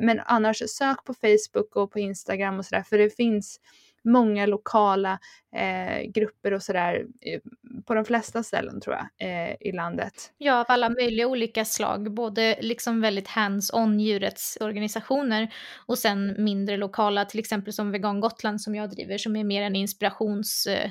Men 0.01 0.19
annars 0.25 0.63
sök 0.69 1.05
på 1.05 1.13
Facebook 1.13 1.75
och 1.75 1.91
på 1.91 1.99
Instagram 1.99 2.59
och 2.59 2.65
sådär 2.65 2.83
för 2.83 2.97
det 2.97 3.09
finns 3.09 3.59
många 4.03 4.45
lokala 4.45 5.19
eh, 5.55 6.11
grupper 6.11 6.53
och 6.53 6.63
sådär 6.63 7.05
eh, 7.21 7.41
på 7.85 7.93
de 7.93 8.05
flesta 8.05 8.43
ställen 8.43 8.81
tror 8.81 8.95
jag 8.95 9.29
eh, 9.29 9.55
i 9.59 9.71
landet. 9.71 10.33
Ja, 10.37 10.59
av 10.59 10.65
alla 10.67 10.89
möjliga 10.89 11.27
olika 11.27 11.65
slag, 11.65 12.13
både 12.13 12.57
liksom 12.61 13.01
väldigt 13.01 13.27
hands-on 13.27 13.99
djurrättsorganisationer 13.99 15.53
och 15.85 15.97
sen 15.97 16.35
mindre 16.43 16.77
lokala, 16.77 17.25
till 17.25 17.39
exempel 17.39 17.73
som 17.73 17.91
Vegan 17.91 18.19
Gotland 18.19 18.61
som 18.61 18.75
jag 18.75 18.89
driver 18.89 19.17
som 19.17 19.35
är 19.35 19.43
mer 19.43 19.61
en 19.61 19.75
inspirationshubb, 19.75 20.81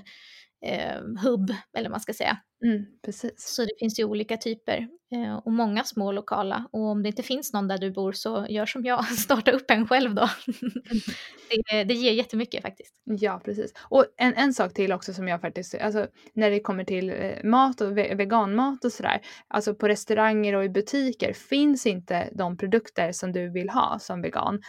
eh, 0.65 0.77
eh 0.77 1.79
eller 1.79 1.89
vad 1.89 1.91
man 1.91 2.01
ska 2.01 2.13
säga. 2.13 2.39
Mm, 2.65 2.87
precis. 3.05 3.33
Så 3.37 3.63
det 3.65 3.73
finns 3.79 4.01
ju 4.01 4.05
olika 4.05 4.37
typer 4.37 4.89
eh, 5.15 5.37
och 5.37 5.53
många 5.53 5.85
små 5.85 6.13
lokala. 6.13 6.69
Och 6.73 6.81
om 6.81 7.03
det 7.03 7.09
inte 7.09 7.23
finns 7.23 7.53
någon 7.53 7.69
där 7.69 7.79
du 7.79 7.91
bor 7.91 8.13
så 8.13 8.47
gör 8.49 8.67
som 8.67 8.85
jag, 8.85 9.05
starta 9.19 9.51
upp 9.51 9.71
en 9.71 9.89
själv 9.89 10.15
då. 10.15 10.29
det, 11.71 11.85
det 11.85 11.95
ger 11.95 12.13
jättemycket 12.13 12.63
faktiskt. 12.63 12.95
Ja, 13.05 13.41
precis. 13.45 13.73
Och 13.81 14.05
en, 14.17 14.35
en 14.35 14.55
sak 14.55 14.75
till 14.75 14.93
också 14.93 15.15
som 15.15 15.29
jag 15.29 15.41
faktiskt, 15.41 15.75
alltså 15.75 16.07
när 16.33 16.51
det 16.51 16.61
kommer 16.61 16.85
till 16.85 17.11
eh, 17.11 17.45
mat 17.45 17.81
och 17.81 17.99
ve 17.99 18.15
veganmat 18.15 18.85
och 18.85 18.93
sådär, 18.93 19.21
alltså 19.49 19.75
på 19.75 19.89
restauranger 19.89 20.55
och 20.55 20.65
i 20.65 20.69
butiker 20.69 21.33
finns 21.33 21.87
inte 21.87 22.29
de 22.33 22.57
produkter 22.57 23.13
som 23.13 23.33
du 23.33 23.51
vill 23.51 23.71
ha 23.71 23.99
som 23.99 24.23
vegan 24.23 24.61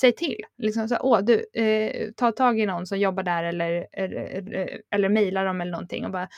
säg 0.00 0.12
till. 0.12 0.40
Liksom 0.58 0.88
så, 0.88 0.96
Åh, 1.00 1.20
du, 1.20 1.62
eh, 1.62 2.10
ta 2.16 2.32
tag 2.32 2.60
i 2.60 2.66
någon 2.66 2.86
som 2.86 2.98
jobbar 2.98 3.22
där 3.22 3.44
eller, 3.44 3.86
eller, 3.92 4.80
eller 4.94 5.08
mejla 5.08 5.44
dem 5.44 5.60
eller 5.60 5.72
någonting 5.72 6.04
och 6.04 6.10
bara 6.10 6.28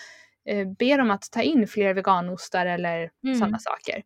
eh, 0.49 0.69
be 0.79 0.97
dem 0.97 1.11
att 1.11 1.31
ta 1.31 1.43
in 1.43 1.67
fler 1.67 1.95
veganostar 1.95 2.67
eller 2.67 3.11
mm. 3.25 3.39
sådana 3.39 3.59
saker. 3.59 4.03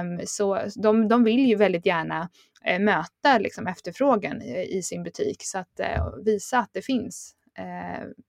Um, 0.00 0.20
så 0.26 0.60
de, 0.82 1.08
de 1.08 1.24
vill 1.24 1.46
ju 1.46 1.56
väldigt 1.56 1.86
gärna 1.86 2.28
eh, 2.64 2.80
möta 2.80 3.38
liksom, 3.38 3.66
efterfrågan 3.66 4.42
i, 4.42 4.82
sin 4.82 5.02
butik 5.02 5.42
så 5.44 5.58
att 5.58 5.80
eh, 5.80 6.06
visa 6.24 6.58
att 6.58 6.70
det 6.72 6.82
finns, 6.82 7.32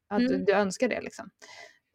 att 0.10 0.22
mm. 0.22 0.46
du, 0.46 0.54
önskar 0.54 0.88
det 0.88 1.02
liksom. 1.02 1.30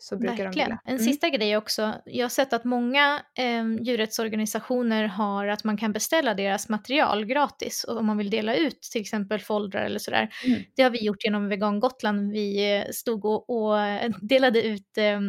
Så 0.03 0.17
brukar 0.17 0.45
Verkligen. 0.45 0.71
de 0.71 0.79
En 0.85 0.95
mm. 0.95 1.05
sista 1.05 1.29
grej 1.29 1.57
också. 1.57 1.95
Jag 2.05 2.25
har 2.25 2.29
sett 2.29 2.53
att 2.53 2.65
många 2.65 3.23
eh, 3.39 3.65
djurrättsorganisationer 3.81 5.05
har 5.05 5.47
att 5.47 5.65
man 5.65 5.77
kan 5.77 5.93
beställa 5.93 6.35
deras 6.35 6.69
material 6.69 7.25
gratis 7.25 7.85
om 7.89 8.07
man 8.07 8.19
vill 8.19 8.31
dela 8.31 8.55
ut 8.55 8.83
till 8.83 9.01
exempel 9.01 9.41
foldrar 9.41 9.85
eller 9.85 9.99
sådär. 9.99 10.35
Mm. 10.47 10.63
Det 10.77 10.83
har 10.83 10.91
vi 10.91 11.05
gjort 11.05 11.25
genom 11.25 11.49
Vegan 11.49 11.81
Gotland. 11.81 12.33
Vi 12.33 12.77
eh, 12.77 12.91
stod 12.91 13.25
och, 13.25 13.51
och 13.51 13.79
delade 14.23 14.63
ut 14.63 14.99
eh, 14.99 15.21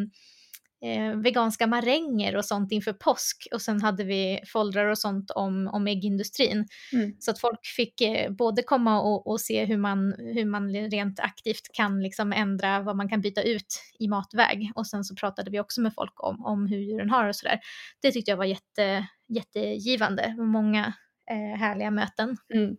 eh, 0.83 1.15
veganska 1.15 1.67
maränger 1.67 2.35
och 2.35 2.45
sånt 2.45 2.71
inför 2.71 2.93
påsk 2.93 3.47
och 3.53 3.61
sen 3.61 3.81
hade 3.81 4.03
vi 4.03 4.39
foldrar 4.47 4.85
och 4.85 4.97
sånt 4.97 5.31
om, 5.31 5.67
om 5.67 5.87
äggindustrin. 5.87 6.67
Mm. 6.93 7.15
Så 7.19 7.31
att 7.31 7.39
folk 7.39 7.65
fick 7.75 8.01
eh, 8.01 8.31
både 8.31 8.63
komma 8.63 9.01
och, 9.01 9.27
och, 9.27 9.41
se 9.41 9.65
hur 9.65 9.77
man, 9.77 10.13
hur 10.17 10.45
man 10.45 10.73
rent 10.73 11.19
aktivt 11.19 11.73
kan 11.73 12.03
liksom 12.03 12.33
ändra 12.33 12.79
vad 12.79 12.95
man 12.95 13.09
kan 13.09 13.21
byta 13.21 13.41
ut 13.41 13.81
i 13.99 14.07
matväg 14.07 14.71
och 14.75 14.87
sen 14.87 15.03
så 15.03 15.15
pratade 15.15 15.51
vi 15.51 15.59
också 15.59 15.81
med 15.81 15.93
folk 15.93 16.23
om, 16.23 16.45
om 16.45 16.67
hur 16.67 16.77
djuren 16.77 17.09
har 17.09 17.27
och 17.27 17.35
sådär. 17.35 17.59
Det 18.01 18.11
tyckte 18.11 18.31
jag 18.31 18.37
var 18.37 18.45
jätte, 18.45 19.07
jättegivande, 19.27 20.35
många 20.37 20.93
eh, 21.31 21.59
härliga 21.59 21.91
möten. 21.91 22.37
Mm. 22.53 22.75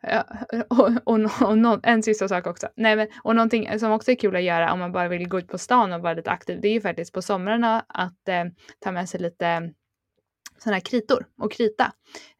Ja, 0.00 0.24
och, 0.68 0.90
och, 1.04 1.72
och 1.72 1.80
en 1.82 2.02
sista 2.02 2.28
sak 2.28 2.46
också. 2.46 2.68
Nej, 2.76 2.96
men, 2.96 3.08
och 3.22 3.34
någonting 3.34 3.78
som 3.78 3.92
också 3.92 4.10
är 4.10 4.14
kul 4.14 4.36
att 4.36 4.42
göra 4.42 4.72
om 4.72 4.78
man 4.78 4.92
bara 4.92 5.08
vill 5.08 5.28
gå 5.28 5.38
ut 5.38 5.48
på 5.48 5.58
stan 5.58 5.92
och 5.92 6.02
vara 6.02 6.14
lite 6.14 6.30
aktiv, 6.30 6.60
det 6.60 6.68
är 6.68 6.72
ju 6.72 6.80
faktiskt 6.80 7.12
på 7.12 7.22
somrarna 7.22 7.84
att 7.88 8.28
eh, 8.28 8.44
ta 8.80 8.92
med 8.92 9.08
sig 9.08 9.20
lite 9.20 9.72
sådana 10.58 10.76
här 10.76 10.80
kritor 10.80 11.26
och 11.38 11.52
krita 11.52 11.92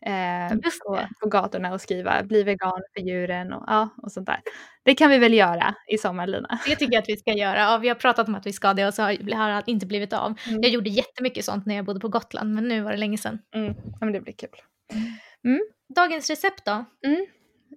eh, 0.07 0.59
på, 0.85 1.01
på, 1.21 1.29
gatorna 1.29 1.73
och 1.73 1.81
skriva 1.81 2.23
bli 2.23 2.43
vegan 2.43 2.83
för 2.95 3.03
djuren 3.03 3.53
och, 3.53 3.65
ja, 3.67 3.89
och 4.03 4.13
sånt 4.13 4.27
där. 4.27 4.41
Det 4.85 4.95
kan 4.95 5.11
vi 5.11 5.19
väl 5.19 5.35
göra 5.35 5.75
i 5.89 5.99
sommar 5.99 6.27
Lina? 6.27 6.59
Det 6.67 6.77
tycker 6.77 6.93
jag 6.93 7.03
att 7.03 7.09
vi 7.09 7.17
ska 7.17 7.33
göra. 7.33 7.59
Ja, 7.59 7.79
vi 7.79 7.89
har 7.89 7.95
pratat 7.95 8.29
om 8.29 8.35
att 8.35 8.47
vi 8.47 8.53
ska 8.53 8.75
det 8.75 8.87
och 8.87 8.95
så 8.95 9.03
har 9.03 9.63
det 9.67 9.73
inte 9.73 9.87
blivit 9.87 10.13
av. 10.13 10.35
Mm. 10.49 10.63
Jag 10.63 10.71
gjorde 10.71 10.91
jättemycket 10.91 11.45
sånt 11.45 11.67
när 11.67 11.77
jag 11.77 11.85
bodde 11.85 12.01
på 12.01 12.09
Gotland 12.09 12.55
men 12.55 12.69
nu 12.69 12.81
var 12.81 12.91
det 12.91 12.97
länge 12.99 13.19
sedan. 13.19 13.39
Mm. 13.55 13.75
Ja 13.77 13.99
men 14.01 14.13
det 14.13 14.21
blir 14.21 14.35
kul. 14.35 14.51
Mm. 14.93 15.13
Dagens 15.95 16.31
recept 16.31 16.65
då? 16.65 16.85
Mm. 17.07 17.27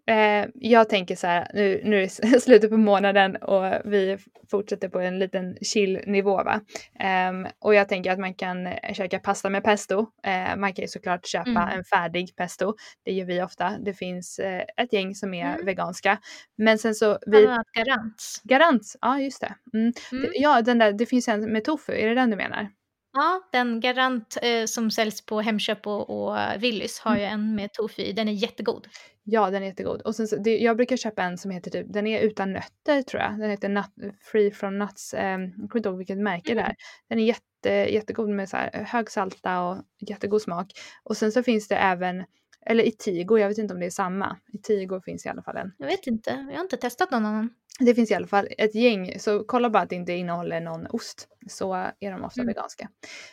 Eh, 0.10 0.50
jag 0.54 0.90
tänker 0.90 1.16
så 1.16 1.28
här, 1.28 1.48
nu, 1.54 1.82
nu 1.84 1.98
är 2.04 2.32
det 2.32 2.40
slutet 2.42 2.70
på 2.70 2.78
månaden 2.78 3.36
och 3.36 3.64
vi 3.86 4.18
fortsätter 4.52 4.90
på 4.90 5.00
en 5.00 5.20
liten 5.20 5.58
chill-nivå. 5.62 6.44
Va? 6.44 6.62
Eh, 7.00 7.52
och 7.60 7.76
jag 7.76 7.90
tänker 7.90 8.12
att 8.12 8.20
man 8.20 8.34
kan 8.34 8.70
käka 8.94 9.20
pasta 9.20 9.50
med 9.50 9.64
pesto. 9.64 10.00
Eh, 10.24 10.56
man 10.58 10.74
kan 10.74 10.84
ju 10.84 10.88
såklart 10.88 11.28
köpa 11.28 11.50
mm. 11.50 11.78
en 11.78 11.84
färdig 11.84 12.36
pesto. 12.36 12.74
Det 13.06 13.12
gör 13.12 13.26
vi 13.26 13.42
ofta. 13.42 13.78
Det 13.86 13.94
finns 13.94 14.40
eh, 14.40 14.64
ett 14.78 14.94
gäng 14.94 15.16
som 15.16 15.34
är 15.34 15.54
mm. 15.54 15.66
veganska. 15.66 16.18
Men 16.58 16.78
sen 16.78 16.96
så... 16.96 17.20
Vi... 17.26 17.42
Garant. 17.74 18.42
Garant, 18.44 18.96
ja 19.02 19.20
just 19.20 19.42
det. 19.42 19.56
Mm. 19.74 19.94
mm. 20.12 20.32
Ja, 20.34 20.62
den 20.62 20.78
där, 20.78 20.94
det 20.94 21.06
finns 21.06 21.28
en 21.28 21.52
med 21.52 21.64
tofu, 21.64 21.94
är 21.94 22.08
det 22.08 22.16
den 22.16 22.30
du 22.30 22.36
menar? 22.36 22.70
Ja, 23.13 23.50
den 23.51 23.80
Garant 23.80 24.38
eh, 24.42 24.66
som 24.66 24.92
säljs 24.92 25.25
på 25.25 25.42
Hemköp 25.42 25.88
och, 25.88 26.10
och 26.10 26.38
Willys 26.60 27.00
har 27.00 27.12
mm. 27.12 27.22
ju 27.22 27.25
en 27.25 27.56
med 27.56 27.74
tofu 27.74 28.01
i. 28.01 28.13
Den 28.13 28.28
är 28.28 28.34
jättegod. 28.34 28.88
Ja, 29.24 29.50
den 29.50 29.63
är 29.63 29.68
jättegod. 29.68 30.01
Och 30.01 30.16
sen 30.16 30.28
så, 30.28 30.36
det, 30.36 30.58
jag 30.58 30.78
brukar 30.78 30.98
köpa 30.98 31.24
en 31.24 31.38
som 31.38 31.51
heter 31.51 31.72
typ, 31.72 31.94
den 31.94 32.08
är 32.08 32.22
utan 32.22 32.54
nötter 32.54 33.01
tror 33.01 33.22
jag. 33.22 33.39
Den 33.39 33.50
heter 33.50 33.70
nut, 33.70 34.16
Free 34.22 34.51
from 34.51 34.80
nuts. 34.80 35.13
Eh, 35.13 35.39
jag 35.39 35.70
kommer 35.70 35.78
inte 35.78 35.89
ihåg 35.89 35.98
vilket 35.98 36.18
märke 36.18 36.51
mm. 36.51 36.63
det 36.63 36.70
är. 36.70 36.75
Den 37.10 37.20
är 37.20 37.24
jätte, 37.24 37.94
jättegod 37.94 38.30
med 38.30 38.50
så 38.50 38.58
här, 38.58 38.86
hög 38.88 39.12
salta 39.12 39.62
och 39.62 39.78
jättegod 40.10 40.42
smak. 40.42 40.72
Och 41.04 41.18
sen 41.18 41.32
så 41.32 41.44
finns 41.44 41.68
det 41.68 41.75
även 41.75 42.24
eller 42.66 42.84
i 42.84 42.92
Tigo, 42.92 43.38
jag 43.38 43.48
vet 43.48 43.58
inte 43.58 43.74
om 43.74 43.80
det 43.80 43.86
är 43.86 43.89
samma. 43.89 44.38
I 44.54 44.58
Tigo 44.58 45.01
finns 45.06 45.25
i 45.25 45.30
alla 45.30 45.42
fall 45.42 45.58
en. 45.58 45.72
Jag 45.78 45.88
vet 45.88 46.08
inte, 46.08 46.30
jag 46.50 46.58
har 46.58 46.63
inte 46.63 46.78
testat 46.78 47.12
någon 47.12 47.25
annan. 47.25 47.50
Det 47.80 47.96
finns 47.96 48.12
i 48.12 48.14
alla 48.14 48.28
fall 48.28 48.48
ett 48.58 48.76
gäng, 48.76 49.20
så 49.20 49.44
kolla 49.44 49.70
bara 49.70 49.84
att 49.84 49.90
det 49.90 49.96
inte 49.96 50.14
innehåller 50.14 50.62
någon 50.62 50.88
ost. 50.88 51.28
Så 51.48 51.74
är 51.74 52.12
de 52.12 52.24
ofta 52.24 52.42
mm. 52.42 52.48
veganska. 52.48 52.90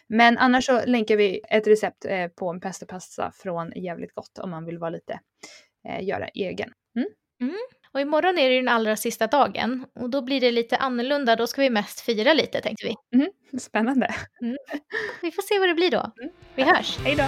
Men 0.07 0.39
annars 0.39 0.67
så 0.67 0.87
länkar 0.87 1.17
vi 1.17 1.41
ett 1.51 1.67
recept 1.67 2.05
eh, 2.05 2.29
på 2.29 2.51
en 2.51 2.61
pestopasta 2.61 3.33
från 3.35 3.73
Jävligt 3.77 4.15
Gott 4.15 4.39
om 4.39 4.51
man 4.51 4.65
vill 4.65 4.79
vara 4.79 4.91
lite, 4.91 5.21
eh, 5.89 6.05
göra 6.05 6.29
egen. 6.29 6.73
Mm. 6.97 7.09
Mm. 7.41 7.57
Och 7.93 8.01
imorgon 8.01 8.39
är 8.39 8.51
det 8.51 8.57
den 8.57 8.69
allra 8.69 8.97
sista 8.97 9.27
dagen 9.27 9.87
och 10.01 10.11
då 10.11 10.23
blir 10.23 10.41
det 10.41 10.51
lite 10.51 10.77
annorlunda. 10.77 11.37
Då 11.37 11.47
ska 11.47 11.63
vi 11.63 11.71
mest 11.71 12.01
fira 12.01 12.33
lite 12.33 12.61
tänkte 12.61 12.87
vi. 12.87 13.19
Mm. 13.19 13.31
Spännande. 13.59 14.15
Mm. 14.43 14.57
Vi 15.23 15.31
får 15.31 15.43
se 15.43 15.59
vad 15.59 15.69
det 15.69 15.75
blir 15.75 15.91
då. 15.91 16.13
Mm. 16.21 16.35
Vi 16.55 16.63
hörs. 16.63 16.99
Hej 16.99 17.17
då. 17.17 17.25